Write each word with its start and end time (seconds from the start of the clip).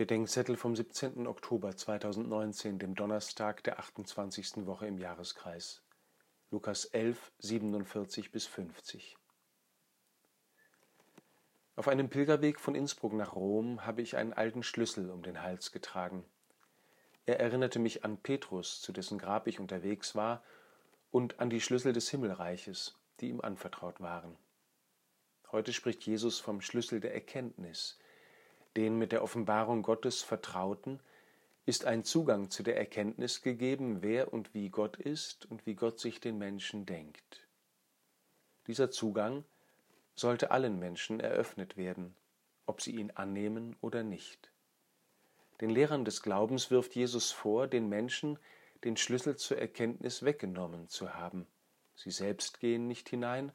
Bedenkzettel 0.00 0.56
vom 0.56 0.74
17. 0.74 1.26
Oktober 1.26 1.76
2019, 1.76 2.78
dem 2.78 2.94
Donnerstag 2.94 3.62
der 3.64 3.80
28. 3.80 4.64
Woche 4.64 4.86
im 4.86 4.96
Jahreskreis. 4.96 5.82
Lukas 6.50 6.86
11, 6.86 7.30
47 7.40 8.32
bis 8.32 8.46
50. 8.46 9.18
Auf 11.76 11.86
einem 11.86 12.08
Pilgerweg 12.08 12.58
von 12.58 12.74
Innsbruck 12.74 13.12
nach 13.12 13.36
Rom 13.36 13.84
habe 13.84 14.00
ich 14.00 14.16
einen 14.16 14.32
alten 14.32 14.62
Schlüssel 14.62 15.10
um 15.10 15.22
den 15.22 15.42
Hals 15.42 15.70
getragen. 15.70 16.24
Er 17.26 17.38
erinnerte 17.38 17.78
mich 17.78 18.02
an 18.02 18.16
Petrus, 18.16 18.80
zu 18.80 18.92
dessen 18.92 19.18
Grab 19.18 19.46
ich 19.48 19.60
unterwegs 19.60 20.14
war, 20.14 20.42
und 21.10 21.40
an 21.40 21.50
die 21.50 21.60
Schlüssel 21.60 21.92
des 21.92 22.08
Himmelreiches, 22.08 22.98
die 23.20 23.28
ihm 23.28 23.42
anvertraut 23.42 24.00
waren. 24.00 24.38
Heute 25.52 25.74
spricht 25.74 26.06
Jesus 26.06 26.40
vom 26.40 26.62
Schlüssel 26.62 27.00
der 27.00 27.12
Erkenntnis, 27.12 27.98
den 28.76 28.98
mit 28.98 29.12
der 29.12 29.22
Offenbarung 29.22 29.82
Gottes 29.82 30.22
Vertrauten 30.22 31.00
ist 31.66 31.84
ein 31.84 32.04
Zugang 32.04 32.50
zu 32.50 32.62
der 32.62 32.76
Erkenntnis 32.76 33.42
gegeben, 33.42 34.02
wer 34.02 34.32
und 34.32 34.54
wie 34.54 34.70
Gott 34.70 34.96
ist 34.96 35.46
und 35.50 35.66
wie 35.66 35.74
Gott 35.74 36.00
sich 36.00 36.20
den 36.20 36.38
Menschen 36.38 36.86
denkt. 36.86 37.46
Dieser 38.66 38.90
Zugang 38.90 39.44
sollte 40.14 40.50
allen 40.50 40.78
Menschen 40.78 41.20
eröffnet 41.20 41.76
werden, 41.76 42.14
ob 42.66 42.80
sie 42.80 42.96
ihn 42.96 43.10
annehmen 43.12 43.76
oder 43.80 44.02
nicht. 44.02 44.50
Den 45.60 45.70
Lehrern 45.70 46.04
des 46.04 46.22
Glaubens 46.22 46.70
wirft 46.70 46.94
Jesus 46.94 47.30
vor, 47.30 47.66
den 47.66 47.88
Menschen 47.88 48.38
den 48.84 48.96
Schlüssel 48.96 49.36
zur 49.36 49.58
Erkenntnis 49.58 50.22
weggenommen 50.22 50.88
zu 50.88 51.14
haben. 51.14 51.46
Sie 51.94 52.10
selbst 52.10 52.60
gehen 52.60 52.86
nicht 52.86 53.08
hinein 53.10 53.52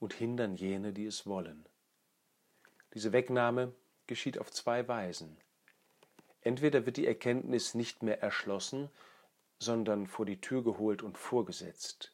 und 0.00 0.14
hindern 0.14 0.54
jene, 0.54 0.92
die 0.92 1.04
es 1.06 1.26
wollen. 1.26 1.66
Diese 2.94 3.12
Wegnahme 3.12 3.74
geschieht 4.06 4.38
auf 4.38 4.50
zwei 4.50 4.86
Weisen. 4.88 5.36
Entweder 6.40 6.86
wird 6.86 6.96
die 6.96 7.06
Erkenntnis 7.06 7.74
nicht 7.74 8.02
mehr 8.02 8.22
erschlossen, 8.22 8.90
sondern 9.58 10.06
vor 10.06 10.26
die 10.26 10.40
Tür 10.40 10.64
geholt 10.64 11.02
und 11.02 11.16
vorgesetzt. 11.16 12.12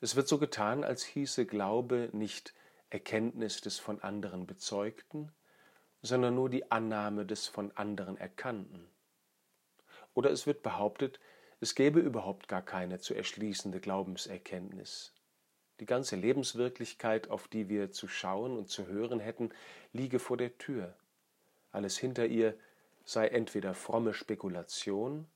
Es 0.00 0.16
wird 0.16 0.26
so 0.28 0.38
getan, 0.38 0.82
als 0.82 1.04
hieße 1.04 1.46
Glaube 1.46 2.08
nicht 2.12 2.54
Erkenntnis 2.88 3.60
des 3.60 3.78
von 3.78 4.02
anderen 4.02 4.46
Bezeugten, 4.46 5.30
sondern 6.02 6.34
nur 6.34 6.50
die 6.50 6.70
Annahme 6.72 7.24
des 7.26 7.46
von 7.46 7.70
anderen 7.76 8.16
Erkannten. 8.16 8.88
Oder 10.14 10.30
es 10.30 10.46
wird 10.46 10.62
behauptet, 10.62 11.20
es 11.60 11.74
gäbe 11.74 12.00
überhaupt 12.00 12.48
gar 12.48 12.62
keine 12.62 12.98
zu 12.98 13.14
erschließende 13.14 13.80
Glaubenserkenntnis. 13.80 15.12
Die 15.80 15.86
ganze 15.86 16.16
Lebenswirklichkeit, 16.16 17.30
auf 17.30 17.48
die 17.48 17.70
wir 17.70 17.90
zu 17.90 18.06
schauen 18.06 18.58
und 18.58 18.68
zu 18.68 18.86
hören 18.86 19.18
hätten, 19.18 19.50
liege 19.92 20.18
vor 20.18 20.36
der 20.36 20.58
Tür. 20.58 20.94
Alles 21.72 21.96
hinter 21.96 22.26
ihr 22.26 22.54
sei 23.04 23.28
entweder 23.28 23.74
fromme 23.74 24.12
Spekulation 24.12 25.26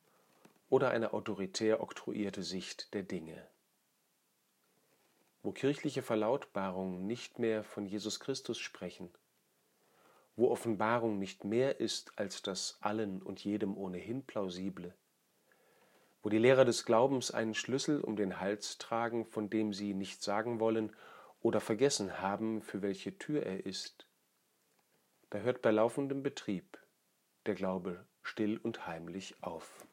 oder 0.68 0.90
eine 0.90 1.14
autoritär 1.14 1.80
oktroyierte 1.80 2.42
Sicht 2.42 2.92
der 2.92 3.02
Dinge. 3.02 3.46
Wo 5.42 5.52
kirchliche 5.52 6.02
Verlautbarungen 6.02 7.06
nicht 7.06 7.38
mehr 7.38 7.64
von 7.64 7.86
Jesus 7.86 8.20
Christus 8.20 8.58
sprechen, 8.58 9.10
wo 10.36 10.50
Offenbarung 10.50 11.18
nicht 11.18 11.44
mehr 11.44 11.80
ist 11.80 12.18
als 12.18 12.42
das 12.42 12.76
allen 12.80 13.22
und 13.22 13.44
jedem 13.44 13.76
ohnehin 13.76 14.24
plausible, 14.24 14.94
wo 16.24 16.30
die 16.30 16.38
Lehrer 16.38 16.64
des 16.64 16.86
Glaubens 16.86 17.30
einen 17.30 17.54
Schlüssel 17.54 18.00
um 18.00 18.16
den 18.16 18.40
Hals 18.40 18.78
tragen, 18.78 19.26
von 19.26 19.50
dem 19.50 19.74
sie 19.74 19.92
nicht 19.92 20.22
sagen 20.22 20.58
wollen 20.58 20.96
oder 21.42 21.60
vergessen 21.60 22.18
haben, 22.20 22.62
für 22.62 22.80
welche 22.80 23.18
Tür 23.18 23.44
er 23.44 23.66
ist, 23.66 24.08
da 25.28 25.40
hört 25.40 25.60
bei 25.60 25.70
laufendem 25.70 26.22
Betrieb 26.22 26.78
der 27.44 27.54
Glaube 27.54 28.06
still 28.22 28.56
und 28.56 28.86
heimlich 28.86 29.36
auf. 29.42 29.86